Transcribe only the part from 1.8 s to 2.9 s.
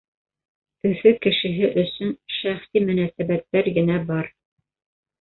өсөн шәхси